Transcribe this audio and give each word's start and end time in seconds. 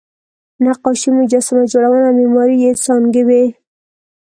نقاشي، 0.63 1.09
مجسمه 1.17 1.63
جوړونه 1.71 2.07
او 2.11 2.15
معماري 2.17 2.55
یې 2.63 2.71
څانګې 2.83 3.21
وې. 3.27 3.43